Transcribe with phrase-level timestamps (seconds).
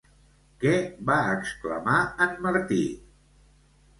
[0.63, 0.71] Què
[1.09, 2.81] va exclamar en Martí?